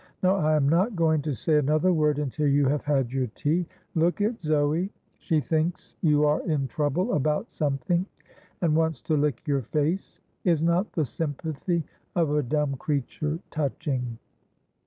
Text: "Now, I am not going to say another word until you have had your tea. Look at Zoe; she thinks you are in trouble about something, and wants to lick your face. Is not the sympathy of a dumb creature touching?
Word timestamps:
"Now, 0.23 0.37
I 0.37 0.55
am 0.55 0.67
not 0.67 0.95
going 0.95 1.21
to 1.21 1.35
say 1.35 1.59
another 1.59 1.93
word 1.93 2.17
until 2.17 2.47
you 2.47 2.65
have 2.67 2.81
had 2.83 3.11
your 3.13 3.27
tea. 3.35 3.67
Look 3.93 4.19
at 4.19 4.41
Zoe; 4.41 4.89
she 5.19 5.39
thinks 5.39 5.93
you 6.01 6.25
are 6.25 6.41
in 6.47 6.67
trouble 6.67 7.13
about 7.13 7.51
something, 7.51 8.07
and 8.61 8.75
wants 8.75 8.99
to 9.01 9.15
lick 9.15 9.43
your 9.47 9.61
face. 9.61 10.19
Is 10.43 10.63
not 10.63 10.91
the 10.93 11.05
sympathy 11.05 11.83
of 12.15 12.31
a 12.31 12.41
dumb 12.41 12.77
creature 12.77 13.37
touching? 13.51 14.17